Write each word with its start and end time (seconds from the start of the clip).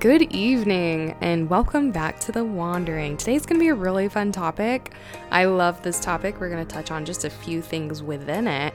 Good 0.00 0.32
evening 0.32 1.16
and 1.20 1.50
welcome 1.50 1.90
back 1.90 2.20
to 2.20 2.30
The 2.30 2.44
Wandering. 2.44 3.16
Today's 3.16 3.44
going 3.44 3.58
to 3.58 3.64
be 3.64 3.70
a 3.70 3.74
really 3.74 4.08
fun 4.08 4.30
topic. 4.30 4.94
I 5.32 5.46
love 5.46 5.82
this 5.82 5.98
topic. 5.98 6.38
We're 6.38 6.50
going 6.50 6.64
to 6.64 6.72
touch 6.72 6.92
on 6.92 7.04
just 7.04 7.24
a 7.24 7.30
few 7.30 7.60
things 7.60 8.00
within 8.00 8.46
it. 8.46 8.74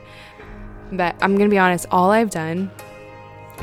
But 0.91 1.15
I'm 1.21 1.37
going 1.37 1.49
to 1.49 1.53
be 1.53 1.57
honest, 1.57 1.85
all 1.91 2.11
I've 2.11 2.29
done 2.29 2.69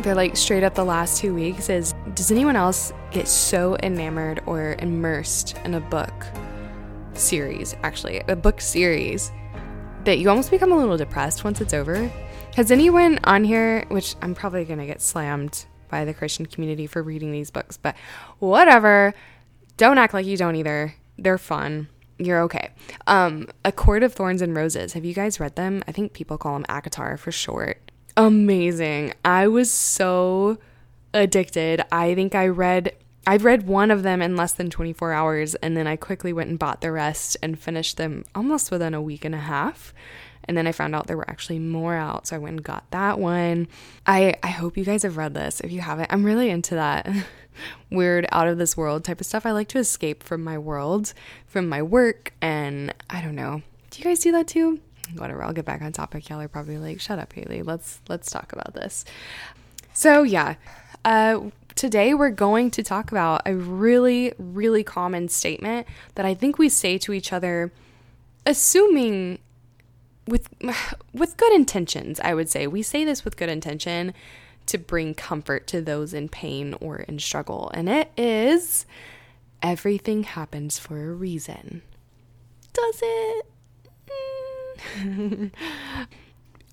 for 0.03 0.15
like 0.15 0.39
straight 0.39 0.63
up 0.63 0.75
the 0.75 0.87
last 0.87 1.19
two 1.19 1.35
weeks 1.35 1.69
is 1.69 1.93
does 2.15 2.31
anyone 2.31 2.57
else 2.57 2.95
get 3.11 3.29
so 3.29 3.77
enamored 3.83 4.41
or 4.47 4.75
immersed 4.79 5.59
in 5.63 5.75
a 5.75 5.81
book 5.81 6.15
series, 7.13 7.77
actually, 7.83 8.21
a 8.21 8.37
book 8.37 8.63
series, 8.63 9.33
that 10.05 10.19
you 10.19 10.31
almost 10.31 10.51
become 10.51 10.73
a 10.73 10.77
little 10.79 10.97
depressed 10.97 11.45
once 11.45 11.61
it's 11.61 11.75
over? 11.75 12.11
Has 12.57 12.71
anyone 12.71 13.19
on 13.25 13.45
here, 13.45 13.85
which 13.89 14.17
I'm 14.23 14.35
probably 14.35 14.65
going 14.65 14.79
to 14.79 14.87
get 14.87 15.03
slammed 15.03 15.67
by 15.91 16.05
the 16.05 16.15
Christian 16.15 16.47
community 16.47 16.87
for 16.87 17.03
reading 17.03 17.33
these 17.33 17.51
books, 17.51 17.77
but 17.77 17.97
whatever. 18.39 19.15
Don't 19.77 19.99
act 19.99 20.15
like 20.15 20.27
you 20.27 20.37
don't 20.37 20.57
either. 20.57 20.95
They're 21.19 21.39
fun. 21.39 21.89
You're 22.19 22.41
okay. 22.43 22.71
Um, 23.07 23.49
A 23.65 23.73
Court 23.73 24.03
of 24.03 24.13
Thorns 24.13 24.43
and 24.43 24.55
Roses. 24.55 24.93
Have 24.93 25.05
you 25.05 25.15
guys 25.15 25.41
read 25.41 25.57
them? 25.57 25.83
I 25.89 25.93
think 25.93 26.13
people 26.13 26.37
call 26.37 26.53
them 26.55 26.65
ACOTAR 26.69 27.19
for 27.19 27.33
short. 27.33 27.91
Amazing. 28.17 29.15
I 29.25 29.49
was 29.49 29.71
so 29.71 30.59
addicted. 31.15 31.83
I 31.91 32.15
think 32.15 32.35
I 32.35 32.47
read 32.49 32.93
I 33.27 33.37
read 33.37 33.67
one 33.67 33.91
of 33.91 34.03
them 34.03 34.23
in 34.23 34.37
less 34.37 34.53
than 34.53 34.71
24 34.71 35.13
hours 35.13 35.55
and 35.57 35.77
then 35.77 35.87
I 35.87 35.97
quickly 35.97 36.33
went 36.33 36.51
and 36.51 36.59
bought 36.59 36.81
the 36.81 36.91
rest 36.91 37.37
and 37.43 37.59
finished 37.59 37.97
them 37.97 38.25
almost 38.35 38.71
within 38.71 38.95
a 38.95 39.03
week 39.03 39.25
and 39.25 39.35
a 39.35 39.39
half. 39.39 39.93
And 40.45 40.57
then 40.57 40.67
I 40.67 40.73
found 40.73 40.95
out 40.95 41.07
there 41.07 41.17
were 41.17 41.31
actually 41.31 41.59
more 41.59 41.95
out, 41.95 42.27
so 42.27 42.35
I 42.35 42.39
went 42.39 42.57
and 42.57 42.65
got 42.65 42.91
that 42.91 43.19
one. 43.19 43.69
I 44.07 44.35
I 44.43 44.49
hope 44.49 44.77
you 44.77 44.85
guys 44.85 45.03
have 45.03 45.17
read 45.17 45.35
this. 45.35 45.61
If 45.61 45.71
you 45.71 45.81
haven't, 45.81 46.13
I'm 46.13 46.25
really 46.25 46.51
into 46.51 46.75
that 46.75 47.09
weird 47.91 48.27
out 48.33 48.49
of 48.49 48.59
this 48.59 48.77
world 48.77 49.05
type 49.05 49.21
of 49.21 49.27
stuff. 49.27 49.45
I 49.45 49.53
like 49.53 49.69
to 49.69 49.79
escape 49.79 50.23
from 50.23 50.43
my 50.43 50.59
world, 50.59 51.13
from 51.47 51.69
my 51.69 51.83
work, 51.83 52.33
and 52.41 52.93
I 53.09 53.21
don't 53.21 53.37
know. 53.37 53.63
Do 53.91 53.99
you 53.99 54.05
guys 54.05 54.21
do 54.21 54.33
that 54.33 54.49
too? 54.49 54.81
Whatever, 55.15 55.45
I'll 55.45 55.53
get 55.53 55.67
back 55.67 55.83
on 55.83 55.93
topic. 55.93 56.29
Y'all 56.29 56.41
are 56.41 56.49
probably 56.49 56.79
like, 56.79 57.01
"Shut 57.01 57.19
up, 57.19 57.33
Haley. 57.33 57.63
Let's 57.63 58.01
let's 58.09 58.31
talk 58.31 58.53
about 58.53 58.75
this." 58.75 59.05
So, 59.93 60.23
yeah. 60.23 60.55
Uh 61.05 61.51
today 61.81 62.13
we're 62.13 62.29
going 62.29 62.71
to 62.71 62.83
talk 62.83 63.11
about 63.11 63.41
a 63.47 63.57
really 63.57 64.35
really 64.37 64.85
common 64.85 65.31
statement 65.31 65.87
that 66.15 66.27
I 66.27 66.35
think 66.35 66.59
we 66.59 66.69
say 66.69 66.99
to 66.99 67.15
each 67.15 67.33
other 67.33 67.73
assuming 68.45 69.39
with 70.27 70.51
with 71.15 71.39
good 71.39 71.55
intentions, 71.55 72.21
I 72.21 72.35
would 72.35 72.51
say. 72.51 72.67
We 72.67 72.83
say 72.83 73.03
this 73.07 73.25
with 73.25 73.39
good 73.39 73.49
intention 73.49 74.13
to 74.67 74.77
bring 74.77 75.15
comfort 75.15 75.67
to 75.69 75.81
those 75.81 76.13
in 76.13 76.29
pain 76.29 76.75
or 76.83 76.99
in 76.99 77.19
struggle, 77.19 77.71
and 77.73 77.89
it 77.89 78.13
is 78.15 78.85
everything 79.63 80.25
happens 80.25 80.79
for 80.79 81.11
a 81.11 81.15
reason. 81.15 81.81
Does 82.75 83.01
it? 83.03 83.47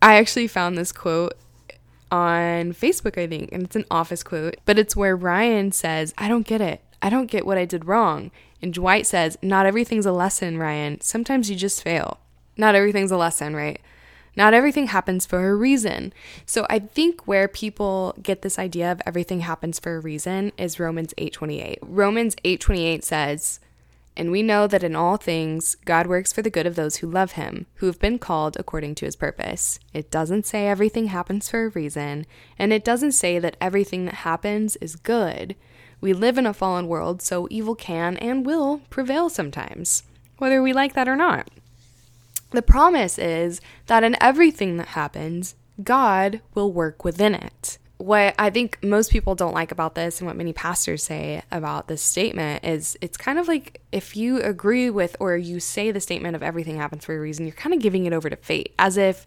I 0.02 0.16
actually 0.18 0.48
found 0.48 0.78
this 0.78 0.92
quote 0.92 1.38
on 2.12 2.74
Facebook, 2.74 3.18
I 3.18 3.28
think, 3.28 3.52
and 3.52 3.64
it's 3.64 3.76
an 3.76 3.86
office 3.92 4.24
quote, 4.24 4.56
but 4.66 4.80
it's 4.80 4.96
where 4.96 5.16
Ryan 5.16 5.72
says, 5.72 6.14
I 6.18 6.28
don't 6.28 6.48
get 6.48 6.62
it. 6.62 6.82
I 7.02 7.10
don't 7.10 7.30
get 7.30 7.46
what 7.46 7.58
I 7.58 7.66
did 7.66 7.86
wrong. 7.86 8.32
And 8.62 8.74
Dwight 8.74 9.06
says, 9.06 9.38
Not 9.42 9.66
everything's 9.66 10.06
a 10.06 10.12
lesson, 10.12 10.58
Ryan. 10.58 11.00
Sometimes 11.02 11.50
you 11.50 11.56
just 11.56 11.84
fail 11.84 12.20
not 12.58 12.76
everything's 12.76 13.12
a 13.12 13.18
lesson, 13.18 13.56
right? 13.56 13.80
Not 14.36 14.54
everything 14.54 14.88
happens 14.88 15.26
for 15.26 15.50
a 15.50 15.56
reason. 15.56 16.14
So 16.46 16.68
I 16.70 16.80
think 16.80 17.28
where 17.28 17.48
people 17.48 18.16
get 18.22 18.42
this 18.42 18.60
idea 18.60 18.92
of 18.92 19.02
everything 19.06 19.42
happens 19.42 19.80
for 19.80 19.96
a 19.96 20.00
reason 20.00 20.52
is 20.58 20.80
Romans 20.80 21.14
8:28. 21.18 21.80
Romans 21.82 22.36
8:28 22.44 23.04
says, 23.04 23.60
"And 24.20 24.32
we 24.32 24.42
know 24.42 24.66
that 24.66 24.84
in 24.84 24.96
all 24.96 25.18
things 25.18 25.76
God 25.86 26.08
works 26.08 26.34
for 26.34 26.42
the 26.42 26.50
good 26.50 26.66
of 26.66 26.76
those 26.76 26.98
who 26.98 27.08
love 27.08 27.34
him, 27.34 27.68
who 27.76 27.86
have 27.86 28.00
been 28.00 28.18
called 28.18 28.58
according 28.60 28.96
to 28.96 29.06
his 29.06 29.16
purpose." 29.16 29.80
It 29.94 30.10
doesn't 30.10 30.48
say 30.48 30.68
everything 30.68 31.08
happens 31.08 31.48
for 31.48 31.66
a 31.66 31.70
reason, 31.70 32.26
and 32.58 32.74
it 32.74 32.84
doesn't 32.84 33.12
say 33.12 33.38
that 33.38 33.56
everything 33.62 34.06
that 34.06 34.16
happens 34.26 34.76
is 34.78 34.96
good. 34.96 35.56
We 36.02 36.14
live 36.14 36.40
in 36.40 36.48
a 36.48 36.54
fallen 36.54 36.88
world, 36.88 37.22
so 37.22 37.48
evil 37.52 37.76
can 37.76 38.18
and 38.18 38.44
will 38.44 38.82
prevail 38.90 39.30
sometimes, 39.30 40.02
whether 40.40 40.64
we 40.64 40.74
like 40.74 40.94
that 40.96 41.08
or 41.08 41.16
not. 41.16 41.50
The 42.50 42.64
promise 42.64 43.20
is 43.20 43.62
that 43.86 44.04
in 44.04 44.16
everything 44.20 44.78
that 44.78 44.90
happens, 44.90 45.54
God 45.84 46.42
will 46.56 46.74
work 46.74 47.06
within 47.06 47.36
it. 47.36 47.78
What 47.98 48.36
I 48.38 48.52
think 48.52 48.84
most 48.84 49.12
people 49.12 49.34
don't 49.34 49.54
like 49.54 49.72
about 49.72 49.96
this 49.96 50.20
and 50.20 50.28
what 50.28 50.36
many 50.36 50.54
pastors 50.54 51.04
say 51.04 51.42
about 51.52 51.88
this 51.88 52.02
statement 52.02 52.64
is 52.64 52.96
it's 53.02 53.18
kind 53.18 53.40
of 53.40 53.48
like 53.48 53.82
if 53.92 54.16
you 54.16 54.40
agree 54.42 54.90
with 54.92 55.16
or 55.20 55.36
you 55.36 55.60
say 55.60 55.92
the 55.92 56.00
statement 56.00 56.36
of 56.36 56.44
everything 56.44 56.78
happens 56.78 57.06
for 57.06 57.16
a 57.16 57.20
reason, 57.20 57.46
you're 57.46 57.56
kind 57.56 57.74
of 57.74 57.82
giving 57.82 58.06
it 58.06 58.14
over 58.14 58.30
to 58.30 58.36
fate 58.36 58.74
as 58.78 58.98
if 58.98 59.26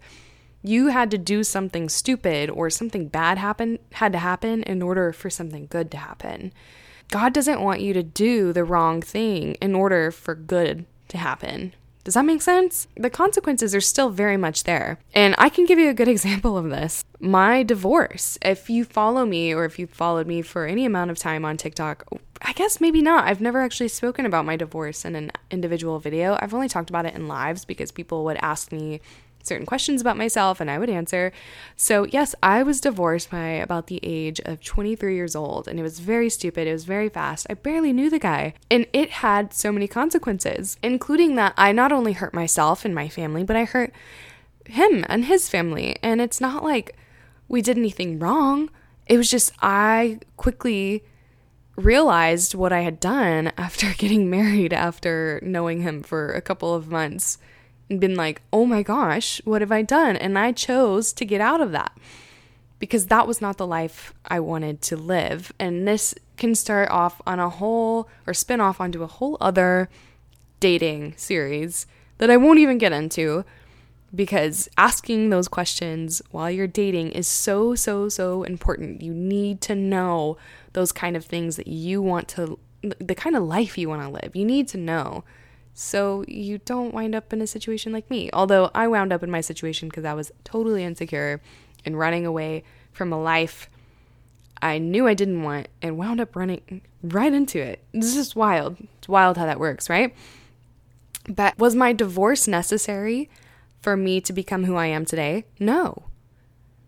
you 0.62 0.88
had 0.88 1.10
to 1.10 1.18
do 1.18 1.42
something 1.42 1.88
stupid 1.88 2.50
or 2.50 2.70
something 2.70 3.08
bad 3.08 3.38
happen 3.38 3.78
had 3.92 4.12
to 4.12 4.18
happen 4.18 4.62
in 4.64 4.82
order 4.82 5.12
for 5.12 5.30
something 5.30 5.66
good 5.70 5.90
to 5.90 5.96
happen. 5.96 6.52
God 7.08 7.32
doesn't 7.32 7.60
want 7.60 7.80
you 7.80 7.92
to 7.94 8.02
do 8.02 8.52
the 8.52 8.64
wrong 8.64 9.02
thing 9.02 9.54
in 9.54 9.74
order 9.74 10.10
for 10.10 10.34
good 10.34 10.86
to 11.08 11.18
happen. 11.18 11.74
Does 12.02 12.14
that 12.14 12.24
make 12.24 12.40
sense? 12.42 12.88
The 12.96 13.10
consequences 13.10 13.74
are 13.74 13.80
still 13.80 14.08
very 14.08 14.36
much 14.36 14.64
there. 14.64 14.98
And 15.14 15.34
I 15.36 15.48
can 15.48 15.66
give 15.66 15.78
you 15.78 15.90
a 15.90 15.94
good 15.94 16.08
example 16.16 16.56
of 16.56 16.70
this. 16.70 17.04
My 17.20 17.62
divorce. 17.62 18.38
If 18.42 18.70
you 18.70 18.84
follow 18.84 19.26
me 19.26 19.52
or 19.52 19.64
if 19.64 19.78
you've 19.78 19.90
followed 19.90 20.26
me 20.26 20.42
for 20.42 20.66
any 20.66 20.84
amount 20.86 21.10
of 21.10 21.18
time 21.18 21.44
on 21.44 21.56
TikTok, 21.56 22.06
I 22.42 22.52
guess 22.54 22.80
maybe 22.80 23.02
not. 23.02 23.26
I've 23.26 23.40
never 23.40 23.60
actually 23.60 23.88
spoken 23.88 24.24
about 24.24 24.46
my 24.46 24.56
divorce 24.56 25.04
in 25.04 25.14
an 25.14 25.30
individual 25.50 25.98
video. 25.98 26.38
I've 26.40 26.54
only 26.54 26.68
talked 26.68 26.88
about 26.88 27.04
it 27.04 27.14
in 27.14 27.28
lives 27.28 27.66
because 27.66 27.92
people 27.92 28.24
would 28.24 28.38
ask 28.40 28.72
me 28.72 29.00
certain 29.42 29.66
questions 29.66 30.00
about 30.00 30.16
myself 30.16 30.60
and 30.60 30.70
I 30.70 30.78
would 30.78 30.90
answer. 30.90 31.32
So, 31.76 32.04
yes, 32.04 32.34
I 32.42 32.62
was 32.62 32.80
divorced 32.80 33.30
by 33.30 33.48
about 33.48 33.86
the 33.86 34.00
age 34.02 34.40
of 34.44 34.62
23 34.62 35.14
years 35.14 35.34
old 35.34 35.68
and 35.68 35.78
it 35.78 35.82
was 35.82 36.00
very 36.00 36.30
stupid. 36.30 36.66
It 36.66 36.72
was 36.72 36.84
very 36.84 37.08
fast. 37.08 37.46
I 37.50 37.54
barely 37.54 37.92
knew 37.92 38.10
the 38.10 38.18
guy. 38.18 38.54
And 38.70 38.86
it 38.92 39.10
had 39.10 39.52
so 39.52 39.72
many 39.72 39.88
consequences, 39.88 40.76
including 40.82 41.36
that 41.36 41.54
I 41.56 41.72
not 41.72 41.92
only 41.92 42.12
hurt 42.12 42.34
myself 42.34 42.84
and 42.84 42.94
my 42.94 43.08
family, 43.08 43.44
but 43.44 43.56
I 43.56 43.64
hurt 43.64 43.92
him 44.66 45.04
and 45.08 45.24
his 45.24 45.48
family. 45.48 45.96
And 46.02 46.20
it's 46.20 46.40
not 46.40 46.62
like 46.62 46.96
we 47.48 47.62
did 47.62 47.76
anything 47.76 48.18
wrong. 48.18 48.70
It 49.06 49.16
was 49.16 49.30
just 49.30 49.52
I 49.60 50.20
quickly 50.36 51.04
realized 51.76 52.54
what 52.54 52.72
I 52.72 52.80
had 52.80 53.00
done 53.00 53.52
after 53.56 53.92
getting 53.98 54.30
married, 54.30 54.72
after 54.72 55.40
knowing 55.42 55.82
him 55.82 56.02
for 56.02 56.32
a 56.32 56.40
couple 56.40 56.74
of 56.74 56.88
months 56.88 57.38
and 57.90 58.00
been 58.00 58.14
like, 58.14 58.40
oh 58.52 58.64
my 58.64 58.82
gosh, 58.82 59.42
what 59.44 59.60
have 59.60 59.72
I 59.72 59.82
done? 59.82 60.16
And 60.16 60.38
I 60.38 60.52
chose 60.52 61.12
to 61.14 61.24
get 61.24 61.40
out 61.40 61.60
of 61.60 61.72
that 61.72 61.92
because 62.78 63.06
that 63.06 63.26
was 63.26 63.40
not 63.40 63.58
the 63.58 63.66
life 63.66 64.14
I 64.24 64.40
wanted 64.40 64.80
to 64.82 64.96
live. 64.96 65.52
And 65.58 65.86
this 65.86 66.14
can 66.36 66.54
start 66.54 66.88
off 66.90 67.20
on 67.26 67.38
a 67.38 67.50
whole 67.50 68.08
or 68.26 68.32
spin 68.32 68.60
off 68.60 68.80
onto 68.80 69.02
a 69.02 69.08
whole 69.08 69.36
other 69.40 69.90
dating 70.60 71.14
series 71.16 71.86
that 72.18 72.30
I 72.30 72.36
won't 72.36 72.58
even 72.58 72.78
get 72.78 72.92
into 72.92 73.44
because 74.14 74.68
asking 74.76 75.30
those 75.30 75.48
questions 75.48 76.22
while 76.30 76.50
you're 76.50 76.66
dating 76.66 77.12
is 77.12 77.28
so, 77.28 77.74
so, 77.74 78.08
so 78.08 78.42
important. 78.44 79.02
You 79.02 79.12
need 79.12 79.60
to 79.62 79.74
know 79.74 80.36
those 80.72 80.92
kind 80.92 81.16
of 81.16 81.24
things 81.24 81.56
that 81.56 81.66
you 81.66 82.00
want 82.00 82.28
to, 82.28 82.58
the 82.82 83.14
kind 83.14 83.36
of 83.36 83.42
life 83.42 83.76
you 83.76 83.88
want 83.88 84.02
to 84.02 84.08
live. 84.08 84.34
You 84.34 84.44
need 84.44 84.68
to 84.68 84.78
know 84.78 85.24
so 85.74 86.24
you 86.28 86.58
don't 86.58 86.94
wind 86.94 87.14
up 87.14 87.32
in 87.32 87.40
a 87.40 87.46
situation 87.46 87.92
like 87.92 88.10
me. 88.10 88.30
Although 88.32 88.70
I 88.74 88.88
wound 88.88 89.12
up 89.12 89.22
in 89.22 89.30
my 89.30 89.40
situation 89.40 89.88
because 89.88 90.04
I 90.04 90.14
was 90.14 90.32
totally 90.44 90.84
insecure 90.84 91.40
and 91.84 91.98
running 91.98 92.26
away 92.26 92.64
from 92.92 93.12
a 93.12 93.20
life 93.20 93.70
I 94.62 94.78
knew 94.78 95.06
I 95.06 95.14
didn't 95.14 95.42
want 95.42 95.68
and 95.80 95.96
wound 95.96 96.20
up 96.20 96.36
running 96.36 96.82
right 97.02 97.32
into 97.32 97.58
it. 97.60 97.82
This 97.92 98.16
is 98.16 98.36
wild. 98.36 98.76
It's 98.98 99.08
wild 99.08 99.38
how 99.38 99.46
that 99.46 99.60
works, 99.60 99.88
right? 99.88 100.14
But 101.28 101.58
was 101.58 101.74
my 101.74 101.92
divorce 101.92 102.46
necessary 102.46 103.30
for 103.80 103.96
me 103.96 104.20
to 104.20 104.32
become 104.32 104.64
who 104.64 104.76
I 104.76 104.86
am 104.86 105.04
today? 105.04 105.46
No. 105.58 106.04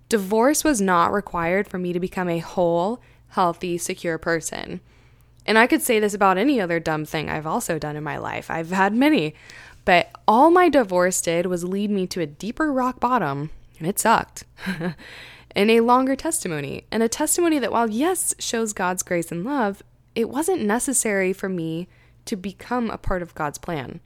Divorce 0.09 0.65
was 0.65 0.81
not 0.81 1.13
required 1.13 1.67
for 1.67 1.79
me 1.79 1.93
to 1.95 2.01
become 2.01 2.29
a 2.29 2.41
whole, 2.41 3.01
healthy, 3.29 3.79
secure 3.79 4.19
person. 4.19 4.81
And 5.47 5.59
I 5.59 5.67
could 5.67 5.83
say 5.83 5.99
this 5.99 6.15
about 6.15 6.39
any 6.39 6.61
other 6.61 6.79
dumb 6.79 7.05
thing 7.05 7.29
I've 7.29 7.47
also 7.47 7.79
done 7.79 7.97
in 7.97 8.05
my 8.05 8.17
life. 8.17 8.51
I've 8.51 8.71
had 8.71 8.95
many. 8.95 9.35
But 9.85 10.11
all 10.29 10.51
my 10.51 10.69
divorce 10.69 11.21
did 11.21 11.47
was 11.47 11.65
lead 11.65 11.91
me 11.91 12.07
to 12.09 12.21
a 12.21 12.27
deeper 12.27 12.73
rock 12.73 13.01
bottom, 13.01 13.51
and 13.79 13.89
it 13.89 13.99
sucked. 13.99 14.45
and 15.57 15.71
a 15.71 15.81
longer 15.81 16.15
testimony. 16.15 16.85
And 16.93 17.03
a 17.03 17.09
testimony 17.09 17.59
that, 17.59 17.73
while 17.73 17.91
yes, 17.91 18.35
shows 18.39 18.73
God's 18.73 19.03
grace 19.03 19.33
and 19.33 19.45
love, 19.45 19.83
it 20.15 20.29
wasn't 20.29 20.63
necessary 20.63 21.33
for 21.33 21.49
me 21.49 21.89
to 22.27 22.37
become 22.37 22.91
a 22.91 22.99
part 22.99 23.23
of 23.23 23.35
God's 23.35 23.59
plan. 23.59 24.01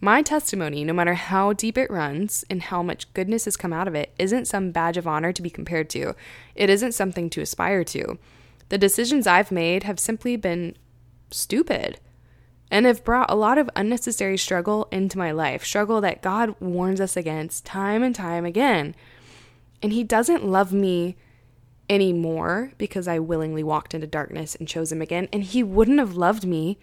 My 0.00 0.22
testimony, 0.22 0.84
no 0.84 0.92
matter 0.92 1.14
how 1.14 1.52
deep 1.52 1.76
it 1.76 1.90
runs 1.90 2.44
and 2.48 2.62
how 2.62 2.84
much 2.84 3.12
goodness 3.14 3.46
has 3.46 3.56
come 3.56 3.72
out 3.72 3.88
of 3.88 3.96
it, 3.96 4.14
isn't 4.16 4.46
some 4.46 4.70
badge 4.70 4.96
of 4.96 5.08
honor 5.08 5.32
to 5.32 5.42
be 5.42 5.50
compared 5.50 5.90
to. 5.90 6.14
It 6.54 6.70
isn't 6.70 6.92
something 6.92 7.28
to 7.30 7.40
aspire 7.40 7.82
to. 7.84 8.18
The 8.68 8.78
decisions 8.78 9.26
I've 9.26 9.50
made 9.50 9.84
have 9.84 9.98
simply 9.98 10.36
been 10.36 10.76
stupid 11.30 12.00
and 12.70 12.84
have 12.84 13.04
brought 13.04 13.30
a 13.30 13.36
lot 13.36 13.58
of 13.58 13.70
unnecessary 13.74 14.36
struggle 14.36 14.88
into 14.90 15.16
my 15.16 15.30
life, 15.30 15.64
struggle 15.64 16.00
that 16.02 16.22
God 16.22 16.54
warns 16.60 17.00
us 17.00 17.16
against 17.16 17.64
time 17.64 18.02
and 18.02 18.14
time 18.14 18.44
again. 18.44 18.94
And 19.82 19.92
He 19.92 20.04
doesn't 20.04 20.44
love 20.44 20.72
me 20.72 21.16
anymore 21.88 22.72
because 22.76 23.08
I 23.08 23.18
willingly 23.18 23.62
walked 23.62 23.94
into 23.94 24.06
darkness 24.06 24.54
and 24.54 24.68
chose 24.68 24.92
Him 24.92 25.00
again. 25.00 25.28
And 25.32 25.44
He 25.44 25.62
wouldn't 25.62 25.98
have 25.98 26.16
loved 26.16 26.44
me 26.44 26.78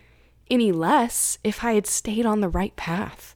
any 0.49 0.71
less 0.71 1.37
if 1.43 1.63
I 1.63 1.73
had 1.73 1.85
stayed 1.85 2.25
on 2.25 2.41
the 2.41 2.49
right 2.49 2.75
path. 2.75 3.35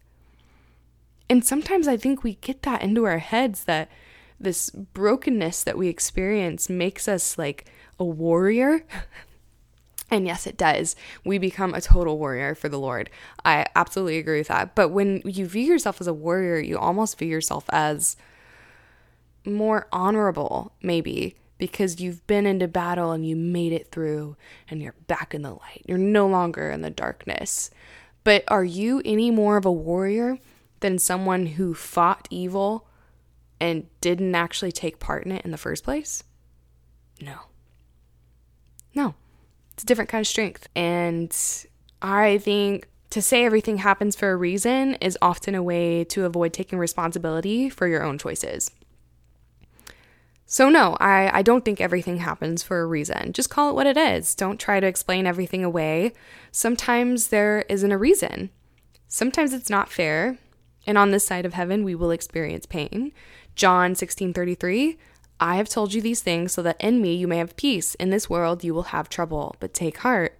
And 1.29 1.45
sometimes 1.45 1.87
I 1.87 1.97
think 1.97 2.23
we 2.23 2.35
get 2.35 2.63
that 2.63 2.81
into 2.81 3.05
our 3.05 3.19
heads 3.19 3.65
that 3.65 3.89
this 4.39 4.71
brokenness 4.71 5.63
that 5.63 5.77
we 5.77 5.87
experience 5.87 6.69
makes 6.69 7.07
us 7.07 7.37
like 7.37 7.69
a 7.99 8.05
warrior. 8.05 8.85
And 10.11 10.25
yes, 10.25 10.47
it 10.47 10.57
does. 10.57 10.95
We 11.23 11.37
become 11.37 11.73
a 11.73 11.81
total 11.81 12.17
warrior 12.17 12.55
for 12.55 12.67
the 12.67 12.79
Lord. 12.79 13.09
I 13.45 13.67
absolutely 13.75 14.17
agree 14.17 14.39
with 14.39 14.47
that. 14.47 14.73
But 14.73 14.89
when 14.89 15.21
you 15.23 15.45
view 15.45 15.63
yourself 15.63 16.01
as 16.01 16.07
a 16.07 16.13
warrior, 16.13 16.59
you 16.59 16.77
almost 16.77 17.19
view 17.19 17.27
yourself 17.27 17.65
as 17.69 18.17
more 19.45 19.87
honorable, 19.91 20.73
maybe, 20.81 21.35
because 21.57 21.99
you've 21.99 22.25
been 22.25 22.45
into 22.45 22.67
battle 22.67 23.11
and 23.11 23.27
you 23.27 23.35
made 23.35 23.71
it 23.71 23.91
through 23.91 24.35
and 24.69 24.81
you're 24.81 24.95
back 25.07 25.33
in 25.35 25.43
the 25.43 25.51
light. 25.51 25.83
You're 25.85 25.97
no 25.97 26.27
longer 26.27 26.71
in 26.71 26.81
the 26.81 26.89
darkness. 26.89 27.69
But 28.23 28.43
are 28.47 28.65
you 28.65 29.01
any 29.05 29.29
more 29.31 29.57
of 29.57 29.65
a 29.65 29.71
warrior 29.71 30.39
than 30.79 30.97
someone 30.97 31.45
who 31.45 31.73
fought 31.73 32.27
evil 32.31 32.87
and 33.59 33.87
didn't 34.01 34.33
actually 34.35 34.71
take 34.71 34.99
part 34.99 35.25
in 35.25 35.31
it 35.31 35.45
in 35.45 35.51
the 35.51 35.57
first 35.57 35.83
place? 35.83 36.23
No. 37.21 37.48
No. 38.93 39.15
It's 39.73 39.83
a 39.83 39.85
different 39.85 40.09
kind 40.09 40.21
of 40.21 40.27
strength. 40.27 40.67
And 40.75 41.35
I 42.01 42.37
think 42.39 42.87
to 43.11 43.21
say 43.21 43.45
everything 43.45 43.77
happens 43.77 44.15
for 44.15 44.31
a 44.31 44.37
reason 44.37 44.95
is 44.95 45.17
often 45.21 45.55
a 45.55 45.63
way 45.63 46.03
to 46.05 46.25
avoid 46.25 46.53
taking 46.53 46.77
responsibility 46.77 47.69
for 47.69 47.87
your 47.87 48.03
own 48.03 48.17
choices. 48.17 48.71
So, 50.45 50.67
no, 50.67 50.97
I, 50.99 51.29
I 51.39 51.41
don't 51.43 51.63
think 51.63 51.79
everything 51.79 52.17
happens 52.17 52.63
for 52.63 52.81
a 52.81 52.87
reason. 52.87 53.33
Just 53.33 53.51
call 53.51 53.69
it 53.69 53.75
what 53.75 53.85
it 53.85 53.97
is. 53.97 54.33
Don't 54.33 54.59
try 54.59 54.79
to 54.79 54.87
explain 54.87 55.27
everything 55.27 55.63
away. 55.63 56.13
Sometimes 56.51 57.27
there 57.27 57.65
isn't 57.69 57.91
a 57.91 57.99
reason. 57.99 58.49
Sometimes 59.07 59.53
it's 59.53 59.69
not 59.69 59.91
fair. 59.91 60.39
And 60.87 60.97
on 60.97 61.11
this 61.11 61.23
side 61.23 61.45
of 61.45 61.53
heaven, 61.53 61.83
we 61.83 61.93
will 61.93 62.09
experience 62.09 62.65
pain. 62.65 63.11
John 63.53 63.93
16 63.93 64.33
33, 64.33 64.97
I 65.39 65.55
have 65.55 65.69
told 65.69 65.93
you 65.93 66.01
these 66.01 66.21
things 66.21 66.51
so 66.51 66.61
that 66.63 66.81
in 66.81 67.01
me 67.01 67.15
you 67.15 67.27
may 67.27 67.37
have 67.37 67.55
peace. 67.55 67.95
In 67.95 68.09
this 68.09 68.29
world 68.29 68.63
you 68.63 68.73
will 68.73 68.83
have 68.83 69.09
trouble, 69.09 69.55
but 69.59 69.73
take 69.73 69.99
heart. 69.99 70.37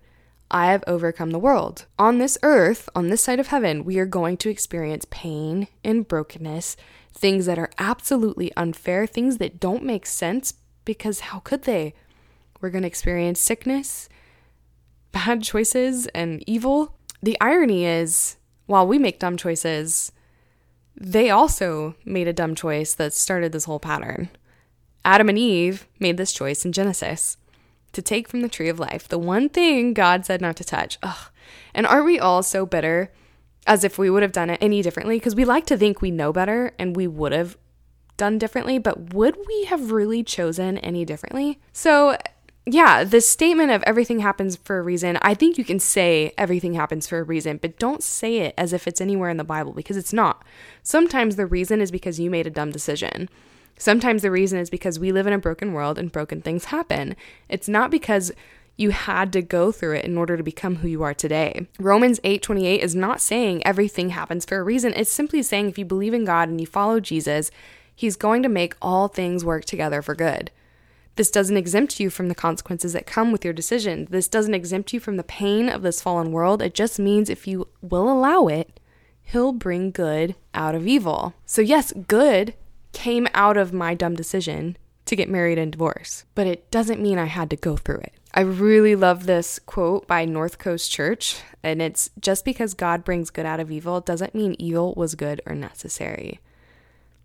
I 0.52 0.72
have 0.72 0.84
overcome 0.88 1.32
the 1.32 1.40
world. 1.40 1.86
On 2.00 2.18
this 2.18 2.38
earth, 2.42 2.90
on 2.96 3.10
this 3.10 3.24
side 3.24 3.40
of 3.40 3.48
heaven, 3.48 3.86
we 3.86 4.00
are 4.00 4.06
going 4.06 4.36
to 4.38 4.50
experience 4.50 5.06
pain 5.10 5.68
and 5.84 6.08
brokenness 6.08 6.76
things 7.14 7.46
that 7.46 7.60
are 7.60 7.72
absolutely 7.78 8.52
unfair, 8.56 9.06
things 9.06 9.38
that 9.38 9.60
don't 9.60 9.84
make 9.84 10.06
sense 10.06 10.54
because 10.86 11.20
how 11.20 11.40
could 11.40 11.64
they? 11.64 11.94
We're 12.62 12.70
going 12.70 12.84
to 12.84 12.88
experience 12.88 13.40
sickness, 13.40 14.10
bad 15.12 15.44
choices, 15.44 16.08
and 16.08 16.44
evil. 16.48 16.96
The 17.22 17.38
irony 17.42 17.86
is, 17.86 18.38
while 18.66 18.88
we 18.88 18.98
make 18.98 19.20
dumb 19.20 19.38
choices, 19.38 20.12
they 20.96 21.30
also 21.30 21.96
made 22.06 22.28
a 22.28 22.34
dumb 22.34 22.56
choice 22.56 22.94
that 22.96 23.14
started 23.14 23.52
this 23.52 23.66
whole 23.66 23.80
pattern. 23.80 24.30
Adam 25.06 25.30
and 25.30 25.38
Eve 25.38 25.88
made 26.00 26.18
this 26.18 26.34
choice 26.34 26.66
in 26.66 26.72
Genesis 26.72 27.38
to 27.92 28.02
take 28.02 28.28
from 28.28 28.42
the 28.42 28.50
tree 28.50 28.70
of 28.70 28.80
life, 28.80 29.08
the 29.08 29.18
one 29.18 29.50
thing 29.50 29.94
God 29.94 30.26
said 30.26 30.42
not 30.42 30.56
to 30.58 30.64
touch. 30.64 30.98
Ugh. 31.02 31.32
And 31.74 31.88
aren't 31.88 32.06
we 32.06 32.20
all 32.20 32.44
so 32.44 32.66
bitter 32.66 33.12
as 33.66 33.84
if 33.84 33.98
we 33.98 34.10
would 34.10 34.24
have 34.24 34.32
done 34.32 34.50
it 34.50 34.58
any 34.62 34.82
differently 34.82 35.18
because 35.18 35.36
we 35.36 35.46
like 35.46 35.66
to 35.68 35.78
think 35.78 36.02
we 36.02 36.12
know 36.12 36.34
better 36.34 36.74
and 36.80 36.96
we 36.96 37.08
would 37.08 37.32
have 37.32 37.58
done 38.18 38.38
differently, 38.38 38.78
but 38.78 39.14
would 39.14 39.38
we 39.48 39.66
have 39.66 39.92
really 39.92 40.24
chosen 40.24 40.78
any 40.80 41.06
differently? 41.06 41.60
So, 41.72 42.18
yeah, 42.66 43.04
the 43.04 43.22
statement 43.22 43.72
of 43.72 43.82
everything 43.84 44.20
happens 44.20 44.56
for 44.58 44.78
a 44.78 44.82
reason, 44.82 45.18
I 45.22 45.34
think 45.34 45.58
you 45.58 45.64
can 45.64 45.80
say 45.80 46.34
everything 46.38 46.74
happens 46.74 47.08
for 47.08 47.20
a 47.20 47.24
reason, 47.24 47.58
but 47.58 47.80
don't 47.80 48.04
say 48.04 48.40
it 48.40 48.54
as 48.58 48.74
if 48.74 48.88
it's 48.88 49.02
anywhere 49.02 49.30
in 49.30 49.38
the 49.38 49.44
Bible 49.44 49.72
because 49.72 49.98
it's 49.98 50.14
not. 50.14 50.44
Sometimes 50.84 51.36
the 51.36 51.48
reason 51.48 51.82
is 51.82 51.90
because 51.90 52.20
you 52.20 52.30
made 52.30 52.46
a 52.46 52.52
dumb 52.52 52.72
decision. 52.72 53.30
Sometimes 53.80 54.22
the 54.22 54.30
reason 54.30 54.60
is 54.60 54.70
because 54.70 55.00
we 55.00 55.14
live 55.14 55.26
in 55.26 55.34
a 55.34 55.40
broken 55.40 55.72
world 55.72 55.98
and 55.98 56.12
broken 56.12 56.42
things 56.42 56.66
happen. 56.66 57.16
It's 57.48 57.70
not 57.70 57.90
because 57.90 58.32
you 58.76 58.92
had 58.92 59.32
to 59.34 59.42
go 59.42 59.72
through 59.72 59.96
it 59.96 60.06
in 60.06 60.18
order 60.18 60.36
to 60.36 60.44
become 60.44 60.78
who 60.78 60.88
you 60.88 61.02
are 61.02 61.14
today. 61.14 61.66
Romans 61.80 62.20
8:28 62.26 62.82
is 62.82 62.94
not 62.94 63.22
saying 63.22 63.66
everything 63.66 64.10
happens 64.10 64.46
for 64.46 64.60
a 64.60 64.64
reason. 64.64 64.94
It's 64.96 65.10
simply 65.10 65.42
saying 65.42 65.70
if 65.70 65.78
you 65.78 65.86
believe 65.86 66.14
in 66.14 66.26
God 66.26 66.50
and 66.50 66.60
you 66.60 66.68
follow 66.68 67.00
Jesus, 67.00 67.52
he's 67.96 68.18
going 68.18 68.44
to 68.44 68.50
make 68.50 68.76
all 68.82 69.08
things 69.08 69.46
work 69.46 69.64
together 69.64 70.02
for 70.02 70.14
good. 70.14 70.52
This 71.16 71.32
doesn't 71.32 71.58
exempt 71.58 72.02
you 72.02 72.10
from 72.10 72.28
the 72.28 72.36
consequences 72.36 72.94
that 72.94 73.06
come 73.06 73.32
with 73.32 73.44
your 73.44 73.54
decision. 73.54 74.08
This 74.10 74.28
doesn't 74.28 74.54
exempt 74.54 74.94
you 74.94 75.00
from 75.00 75.16
the 75.16 75.24
pain 75.24 75.70
of 75.70 75.84
this 75.84 76.02
fallen 76.02 76.34
world. 76.34 76.62
It 76.62 76.74
just 76.74 77.00
means 77.00 77.30
if 77.30 77.48
you 77.48 77.70
will 77.82 78.12
allow 78.12 78.48
it, 78.48 78.80
he'll 79.24 79.54
bring 79.54 79.92
good 79.92 80.36
out 80.54 80.76
of 80.76 80.88
evil. 80.88 81.34
So 81.46 81.62
yes, 81.62 81.94
good 82.08 82.54
came 83.00 83.30
out 83.34 83.56
of 83.56 83.72
my 83.72 83.94
dumb 83.94 84.14
decision 84.14 84.76
to 85.06 85.16
get 85.16 85.30
married 85.30 85.58
and 85.58 85.72
divorce, 85.72 86.26
but 86.36 86.46
it 86.46 86.70
doesn't 86.70 87.02
mean 87.02 87.18
I 87.18 87.28
had 87.28 87.50
to 87.52 87.56
go 87.56 87.78
through 87.78 88.00
it. 88.00 88.12
I 88.34 88.42
really 88.42 88.94
love 88.94 89.26
this 89.26 89.58
quote 89.58 90.06
by 90.06 90.26
North 90.26 90.58
Coast 90.58 90.92
Church, 90.92 91.38
and 91.64 91.82
it's 91.82 92.10
just 92.20 92.44
because 92.44 92.74
God 92.74 93.06
brings 93.06 93.30
good 93.30 93.46
out 93.46 93.62
of 93.62 93.72
evil 93.72 94.02
doesn't 94.02 94.36
mean 94.36 94.54
evil 94.60 94.94
was 94.98 95.16
good 95.16 95.40
or 95.46 95.56
necessary. 95.56 96.42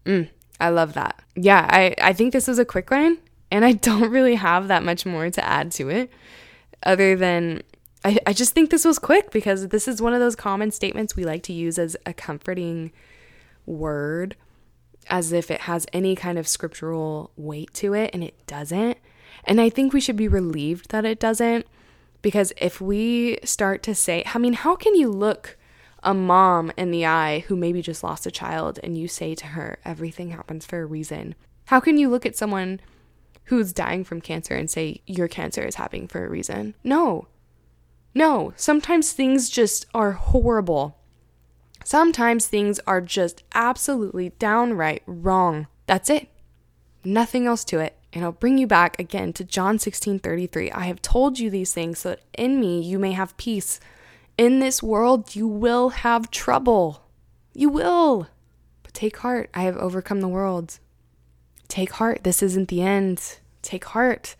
Mm, 0.06 0.29
I 0.61 0.69
love 0.69 0.93
that. 0.93 1.21
Yeah, 1.35 1.67
I, 1.69 1.97
I 2.00 2.12
think 2.12 2.32
this 2.32 2.49
is 2.49 2.61
a 2.61 2.65
quick 2.65 2.93
one, 2.93 3.19
and 3.50 3.65
I 3.65 3.73
don't 3.88 4.12
really 4.12 4.37
have 4.37 4.69
that 4.69 4.85
much 4.85 5.05
more 5.05 5.29
to 5.29 5.44
add 5.44 5.73
to 5.73 5.91
it 5.91 6.09
other 6.85 7.17
than 7.17 7.65
I, 8.05 8.19
I 8.29 8.32
just 8.32 8.53
think 8.55 8.71
this 8.71 8.85
was 8.85 9.00
quick 9.00 9.32
because 9.32 9.67
this 9.69 9.88
is 9.88 10.00
one 10.00 10.15
of 10.15 10.21
those 10.21 10.37
common 10.37 10.71
statements 10.71 11.17
we 11.17 11.25
like 11.25 11.43
to 11.44 11.53
use 11.53 11.81
as 11.81 11.97
a 12.06 12.15
comforting 12.15 12.93
word 13.67 14.37
as 15.08 15.32
if 15.32 15.50
it 15.50 15.62
has 15.62 15.86
any 15.92 16.14
kind 16.14 16.38
of 16.38 16.48
scriptural 16.48 17.30
weight 17.36 17.72
to 17.74 17.94
it, 17.94 18.10
and 18.12 18.22
it 18.22 18.46
doesn't. 18.46 18.98
And 19.44 19.60
I 19.60 19.68
think 19.68 19.92
we 19.92 20.00
should 20.00 20.16
be 20.16 20.28
relieved 20.28 20.90
that 20.90 21.04
it 21.04 21.20
doesn't, 21.20 21.66
because 22.22 22.52
if 22.56 22.80
we 22.80 23.38
start 23.44 23.82
to 23.84 23.94
say, 23.94 24.25
I 24.32 24.38
mean, 24.38 24.54
how 24.54 24.76
can 24.76 24.94
you 24.94 25.11
look 25.11 25.58
a 26.02 26.14
mom 26.14 26.73
in 26.76 26.90
the 26.90 27.06
eye 27.06 27.40
who 27.49 27.56
maybe 27.56 27.82
just 27.82 28.02
lost 28.02 28.26
a 28.26 28.30
child 28.30 28.78
and 28.82 28.96
you 28.96 29.08
say 29.08 29.34
to 29.34 29.46
her, 29.49 29.78
everything 29.84 30.30
happens 30.30 30.64
for 30.64 30.80
a 30.80 30.87
reason? 30.87 31.34
How 31.66 31.80
can 31.80 31.99
you 31.99 32.08
look 32.08 32.26
at 32.26 32.37
someone 32.37 32.80
who's 33.44 33.73
dying 33.73 34.04
from 34.04 34.20
cancer 34.20 34.54
and 34.54 34.70
say, 34.70 35.02
your 35.06 35.28
cancer 35.28 35.62
is 35.62 35.75
happening 35.75 36.08
for 36.08 36.25
a 36.25 36.28
reason? 36.28 36.75
No. 36.82 37.28
No, 38.14 38.52
sometimes 38.56 39.12
things 39.12 39.50
just 39.50 39.87
are 39.92 40.12
horrible 40.12 40.99
Sometimes 41.85 42.47
things 42.47 42.81
are 42.87 43.03
just 43.03 43.45
absolutely 43.55 44.31
downright 44.38 45.03
wrong. 45.07 45.67
That's 45.87 46.09
it. 46.09 46.29
Nothing 47.05 47.47
else 47.47 47.62
to 47.67 47.79
it. 47.79 47.95
And 48.14 48.25
I'll 48.25 48.33
bring 48.33 48.57
you 48.57 48.67
back 48.67 48.99
again 48.99 49.35
to 49.35 49.45
John 49.45 49.79
16 49.79 50.19
33. 50.19 50.71
I 50.71 50.87
have 50.87 51.03
told 51.03 51.38
you 51.38 51.50
these 51.50 51.75
things 51.75 51.99
so 51.99 52.11
that 52.11 52.21
in 52.33 52.59
me 52.59 52.81
you 52.81 52.99
may 52.99 53.12
have 53.12 53.37
peace. 53.37 53.81
In 54.38 54.61
this 54.61 54.83
world 54.83 55.37
you 55.37 55.47
will 55.47 55.91
have 55.91 56.31
trouble. 56.31 57.03
You 57.53 57.69
will. 57.69 58.29
But 58.83 58.95
take 58.95 59.19
heart. 59.19 59.50
I 59.53 59.64
have 59.64 59.76
overcome 59.76 60.23
the 60.23 60.29
world. 60.29 60.79
Take 61.69 61.93
heart. 61.93 62.25
This 62.25 62.43
isn't 62.43 62.69
the 62.69 62.83
end. 62.83 63.38
Take 63.61 63.85
heart. 63.87 64.37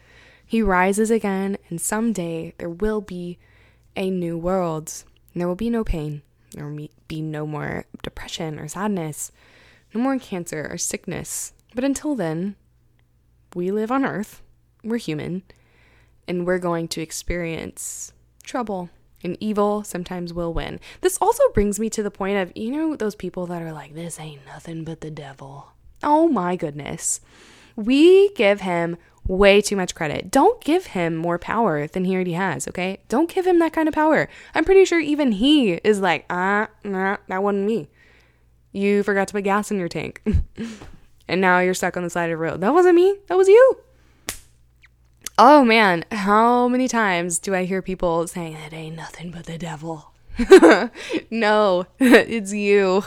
He 0.47 0.63
rises 0.63 1.11
again, 1.11 1.59
and 1.69 1.81
someday 1.81 2.55
there 2.59 2.71
will 2.71 3.01
be 3.01 3.39
a 3.97 4.09
new 4.09 4.39
world. 4.39 5.05
And 5.33 5.41
there 5.41 5.49
will 5.49 5.55
be 5.57 5.71
no 5.71 5.85
pain. 5.85 6.23
There 6.55 6.73
be 7.09 7.21
no 7.21 7.47
more 7.47 7.85
depression 8.03 8.59
or 8.59 8.69
sadness, 8.69 9.33
no 9.93 10.01
more 10.01 10.19
cancer 10.19 10.69
or 10.71 10.79
sickness. 10.79 11.53
But 11.75 11.85
until 11.85 12.15
then, 12.15 12.57
we 13.55 13.71
live 13.71 13.91
on 13.91 14.05
earth, 14.05 14.43
we're 14.83 14.99
human, 14.99 15.43
and 16.27 16.47
we're 16.47 16.59
going 16.59 16.89
to 16.89 17.01
experience 17.03 18.13
trouble 18.43 18.91
and 19.23 19.37
evil 19.41 19.83
sometimes 19.83 20.35
will 20.35 20.53
win. 20.53 20.79
This 21.01 21.19
also 21.21 21.43
brings 21.55 21.81
me 21.81 21.89
to 21.91 22.03
the 22.03 22.11
point 22.11 22.37
of, 22.37 22.53
you 22.55 22.71
know, 22.71 22.95
those 22.95 23.15
people 23.15 23.47
that 23.47 23.63
are 23.63 23.73
like, 23.73 23.95
this 23.95 24.21
ain't 24.21 24.45
nothing 24.47 24.85
but 24.85 25.01
the 25.01 25.11
devil. 25.11 25.73
Oh 26.03 26.29
my 26.29 26.57
goodness. 26.57 27.21
We 27.75 28.33
give 28.35 28.61
him 28.61 28.99
way 29.27 29.61
too 29.61 29.77
much 29.77 29.95
credit. 29.95 30.31
Don't 30.31 30.61
give 30.63 30.87
him 30.87 31.17
more 31.17 31.39
power 31.39 31.87
than 31.87 32.05
he 32.05 32.15
already 32.15 32.33
has, 32.33 32.69
okay? 32.69 33.01
Don't 33.09 33.33
give 33.33 33.47
him 33.47 33.59
that 33.61 33.73
kind 33.73 33.89
of 33.89 33.95
power. 33.95 34.29
I'm 34.55 34.65
pretty 34.65 34.85
sure 34.85 35.01
even 35.01 35.33
he 35.33 35.75
is 35.85 36.01
like, 36.01 36.27
ah, 36.29 36.69
nah, 36.83 37.17
that 37.29 37.43
wasn't 37.43 37.67
me. 37.67 37.89
You 38.73 39.03
forgot 39.03 39.29
to 39.29 39.35
put 39.35 39.45
gas 39.45 39.71
in 39.71 39.79
your 39.79 39.89
tank. 39.89 40.23
and 41.29 41.41
now 41.41 41.61
you're 41.61 41.75
stuck 41.75 41.97
on 41.97 42.03
the 42.03 42.11
side 42.11 42.25
of 42.25 42.31
the 42.31 42.37
road. 42.37 42.61
That 42.61 42.75
wasn't 42.75 42.97
me. 42.97 43.17
That 43.29 43.37
was 43.37 43.49
you. 43.49 43.79
Oh 45.37 45.65
man, 45.65 46.05
how 46.13 46.69
many 46.69 46.87
times 46.87 47.41
do 47.41 47.57
I 47.57 47.65
hear 47.65 47.83
people 47.83 48.29
saying 48.29 48.55
it 48.55 48.73
ain't 48.73 48.95
nothing 48.95 49.33
but 49.33 49.47
the 49.47 49.59
devil? 49.59 50.13
no, 51.31 51.87
it's 51.99 52.53
you. 52.53 53.05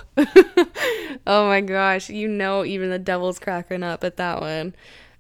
oh 1.26 1.48
my 1.48 1.62
gosh, 1.62 2.10
you 2.10 2.28
know, 2.28 2.66
even 2.66 2.90
the 2.90 3.00
devil's 3.00 3.40
cracking 3.40 3.84
up 3.84 4.04
at 4.04 4.18
that 4.18 4.42
one. 4.42 4.76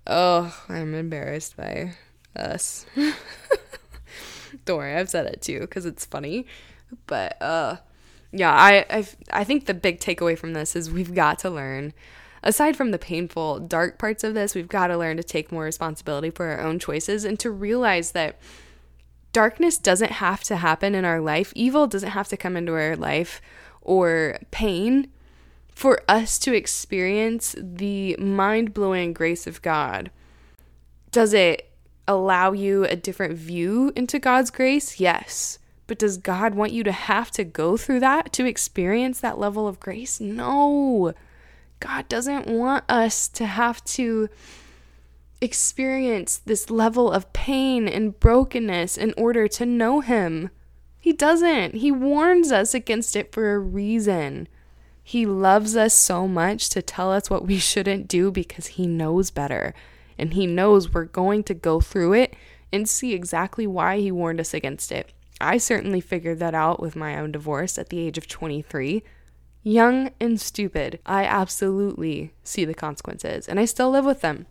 Oh, 0.08 0.58
I'm 0.70 0.96
embarrassed 0.96 1.58
by 1.58 1.94
us. 2.36 2.86
Don't 4.66 4.78
worry, 4.78 4.96
I've 4.96 5.10
said 5.10 5.26
it 5.26 5.42
too 5.42 5.60
because 5.60 5.86
it's 5.86 6.06
funny. 6.06 6.46
But 7.06 7.42
uh, 7.42 7.78
yeah, 8.32 8.54
I 8.54 8.86
I 8.90 9.08
I 9.32 9.44
think 9.44 9.66
the 9.66 9.74
big 9.74 10.00
takeaway 10.00 10.38
from 10.38 10.54
this 10.54 10.76
is 10.76 10.90
we've 10.90 11.14
got 11.14 11.40
to 11.40 11.50
learn. 11.50 11.94
Aside 12.44 12.78
from 12.78 12.92
the 12.92 13.00
painful, 13.00 13.60
dark 13.60 13.98
parts 13.98 14.24
of 14.24 14.34
this, 14.34 14.56
we've 14.56 14.68
got 14.68 14.88
to 14.88 14.98
learn 14.98 15.18
to 15.18 15.24
take 15.24 15.52
more 15.52 15.64
responsibility 15.64 16.30
for 16.30 16.46
our 16.46 16.62
own 16.62 16.80
choices 16.80 17.26
and 17.26 17.38
to 17.40 17.52
realize 17.52 18.12
that 18.12 18.40
darkness 19.34 19.78
doesn't 19.78 20.14
have 20.14 20.44
to 20.44 20.56
happen 20.56 20.96
in 20.96 21.04
our 21.04 21.20
life, 21.20 21.52
evil 21.56 21.88
doesn't 21.88 22.12
have 22.12 22.28
to 22.30 22.38
come 22.38 22.56
into 22.56 22.74
our 22.74 22.96
life, 22.96 23.42
or 23.82 24.38
pain 24.52 25.08
for 25.77 26.01
us 26.07 26.39
to 26.39 26.55
experience 26.55 27.55
the 27.55 28.15
mind 28.17 28.74
blowing 28.74 29.13
grace 29.13 29.46
of 29.46 29.62
God. 29.62 30.10
Does 31.12 31.36
it 31.36 31.69
allow 32.07 32.51
you 32.51 32.86
a 32.86 32.96
different 32.96 33.38
view 33.38 33.93
into 33.96 34.17
God's 34.17 34.50
grace? 34.50 35.00
Yes. 35.00 35.60
But 35.86 36.00
does 36.00 36.17
God 36.17 36.55
want 36.55 36.72
you 36.72 36.84
to 36.84 36.91
have 36.91 37.29
to 37.29 37.43
go 37.43 37.77
through 37.77 38.00
that 38.00 38.34
to 38.34 38.46
experience 38.48 39.19
that 39.19 39.38
level 39.38 39.67
of 39.67 39.79
grace? 39.79 40.19
No. 40.19 41.13
God 41.79 42.10
doesn't 42.10 42.48
want 42.48 42.84
us 42.89 43.27
to 43.29 43.46
have 43.46 43.84
to 43.84 44.29
experience 45.41 46.39
this 46.39 46.72
level 46.72 47.12
of 47.12 47.31
pain 47.34 47.88
and 47.88 48.19
brokenness 48.19 48.98
in 48.98 49.13
order 49.15 49.48
to 49.50 49.63
know 49.63 50.00
Him. 50.00 50.50
He 51.00 51.13
doesn't. 51.13 51.75
He 51.75 51.91
warns 51.91 52.51
us 52.51 52.74
against 52.74 53.15
it 53.15 53.31
for 53.31 53.53
a 53.53 53.60
reason. 53.60 54.48
He 55.08 55.26
loves 55.26 55.78
us 55.78 55.94
so 55.94 56.28
much 56.28 56.70
to 56.72 56.82
tell 56.82 57.14
us 57.14 57.30
what 57.30 57.48
we 57.48 57.60
shouldn't 57.60 58.10
do 58.10 58.30
because 58.30 58.68
He 58.68 58.86
knows 58.86 59.32
better. 59.32 59.74
And 60.18 60.34
He 60.34 60.46
knows 60.46 60.94
we're 60.94 61.06
going 61.06 61.46
to 61.46 61.54
go 61.54 61.80
through 61.80 62.12
it 62.12 62.34
and 62.74 62.90
see 62.90 63.14
exactly 63.14 63.66
why 63.66 64.00
He 64.00 64.12
warned 64.12 64.42
us 64.42 64.54
against 64.54 64.92
it. 64.92 65.14
I 65.40 65.60
certainly 65.60 66.02
figured 66.02 66.40
that 66.40 66.54
out 66.54 66.82
with 66.82 66.98
my 66.98 67.18
own 67.18 67.32
divorce 67.32 67.78
at 67.78 67.88
the 67.88 68.00
age 68.00 68.18
of 68.18 68.28
23. 68.28 69.02
Young 69.64 70.12
and 70.20 70.42
stupid, 70.42 71.00
I 71.06 71.24
absolutely 71.24 72.34
see 72.44 72.66
the 72.66 72.74
consequences, 72.74 73.48
and 73.48 73.62
I 73.62 73.64
still 73.64 73.90
live 73.90 74.04
with 74.04 74.20
them. 74.20 74.46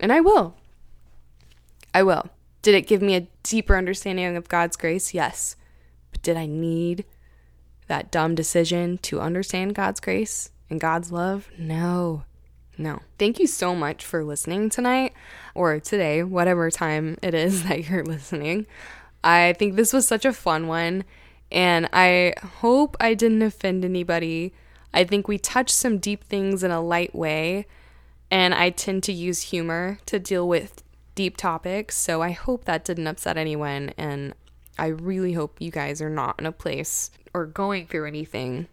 And 0.00 0.10
I 0.14 0.22
will. 0.22 0.56
I 1.92 2.04
will. 2.04 2.30
Did 2.62 2.74
it 2.74 2.86
give 2.86 3.02
me 3.02 3.16
a 3.16 3.28
deeper 3.42 3.76
understanding 3.76 4.34
of 4.34 4.48
God's 4.48 4.78
grace? 4.78 5.12
Yes. 5.12 5.56
But 6.10 6.22
did 6.22 6.38
I 6.38 6.46
need 6.46 7.04
that 7.90 8.10
dumb 8.10 8.34
decision 8.34 8.96
to 8.98 9.20
understand 9.20 9.74
God's 9.74 10.00
grace 10.00 10.50
and 10.70 10.80
God's 10.80 11.12
love? 11.12 11.50
No. 11.58 12.24
No. 12.78 13.00
Thank 13.18 13.38
you 13.38 13.46
so 13.46 13.74
much 13.74 14.06
for 14.06 14.24
listening 14.24 14.70
tonight 14.70 15.12
or 15.54 15.78
today, 15.78 16.22
whatever 16.22 16.70
time 16.70 17.18
it 17.20 17.34
is 17.34 17.64
that 17.68 17.88
you're 17.88 18.04
listening. 18.04 18.66
I 19.22 19.52
think 19.58 19.76
this 19.76 19.92
was 19.92 20.08
such 20.08 20.24
a 20.24 20.32
fun 20.32 20.66
one, 20.66 21.04
and 21.52 21.90
I 21.92 22.32
hope 22.60 22.96
I 22.98 23.12
didn't 23.12 23.42
offend 23.42 23.84
anybody. 23.84 24.54
I 24.94 25.04
think 25.04 25.28
we 25.28 25.36
touched 25.36 25.74
some 25.74 25.98
deep 25.98 26.24
things 26.24 26.64
in 26.64 26.70
a 26.70 26.80
light 26.80 27.14
way 27.14 27.66
and 28.30 28.54
I 28.54 28.70
tend 28.70 29.02
to 29.04 29.12
use 29.12 29.42
humor 29.42 29.98
to 30.06 30.18
deal 30.18 30.46
with 30.46 30.82
deep 31.14 31.36
topics. 31.36 31.96
So 31.96 32.22
I 32.22 32.30
hope 32.30 32.64
that 32.64 32.84
didn't 32.84 33.08
upset 33.08 33.36
anyone. 33.36 33.92
And 33.96 34.34
I 34.80 34.86
really 34.86 35.34
hope 35.34 35.60
you 35.60 35.70
guys 35.70 36.00
are 36.00 36.08
not 36.08 36.36
in 36.38 36.46
a 36.46 36.52
place 36.52 37.10
or 37.34 37.44
going 37.44 37.86
through 37.86 38.06
anything 38.06 38.66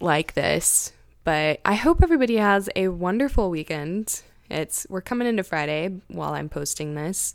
like 0.00 0.34
this. 0.34 0.92
But 1.24 1.60
I 1.64 1.74
hope 1.74 2.04
everybody 2.04 2.36
has 2.36 2.70
a 2.76 2.88
wonderful 2.88 3.50
weekend. 3.50 4.22
It's 4.48 4.86
we're 4.88 5.00
coming 5.00 5.26
into 5.26 5.42
Friday 5.42 6.00
while 6.06 6.34
I'm 6.34 6.48
posting 6.48 6.94
this. 6.94 7.34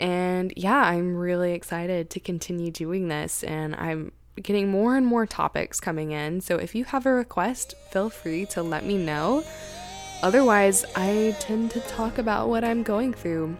And 0.00 0.52
yeah, 0.56 0.82
I'm 0.82 1.16
really 1.16 1.52
excited 1.52 2.10
to 2.10 2.20
continue 2.20 2.72
doing 2.72 3.06
this 3.06 3.44
and 3.44 3.76
I'm 3.76 4.10
getting 4.42 4.68
more 4.68 4.96
and 4.96 5.06
more 5.06 5.26
topics 5.26 5.78
coming 5.78 6.10
in. 6.10 6.40
So 6.40 6.56
if 6.56 6.74
you 6.74 6.84
have 6.86 7.06
a 7.06 7.12
request, 7.12 7.74
feel 7.92 8.10
free 8.10 8.46
to 8.46 8.64
let 8.64 8.84
me 8.84 8.98
know. 8.98 9.44
Otherwise, 10.24 10.84
I 10.96 11.36
tend 11.38 11.70
to 11.70 11.80
talk 11.82 12.18
about 12.18 12.48
what 12.48 12.64
I'm 12.64 12.82
going 12.82 13.14
through 13.14 13.56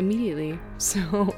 immediately. 0.00 0.58
So 0.78 1.34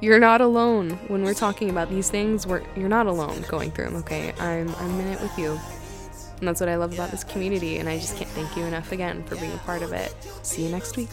you're 0.00 0.18
not 0.18 0.40
alone 0.40 0.90
when 1.08 1.22
we're 1.22 1.34
talking 1.34 1.68
about 1.68 1.90
these 1.90 2.10
things. 2.10 2.46
We're, 2.46 2.62
you're 2.74 2.88
not 2.88 3.06
alone 3.06 3.44
going 3.46 3.70
through 3.70 3.84
them, 3.86 3.96
okay? 3.96 4.32
I'm, 4.40 4.74
I'm 4.76 4.98
in 5.00 5.08
it 5.08 5.20
with 5.20 5.38
you. 5.38 5.60
And 6.38 6.48
that's 6.48 6.60
what 6.60 6.70
I 6.70 6.76
love 6.76 6.94
about 6.94 7.10
this 7.10 7.22
community. 7.22 7.76
And 7.76 7.88
I 7.88 7.98
just 7.98 8.16
can't 8.16 8.30
thank 8.30 8.56
you 8.56 8.64
enough 8.64 8.90
again 8.90 9.22
for 9.24 9.36
being 9.36 9.52
a 9.52 9.58
part 9.58 9.82
of 9.82 9.92
it. 9.92 10.14
See 10.42 10.64
you 10.64 10.70
next 10.70 10.96
week. 10.96 11.10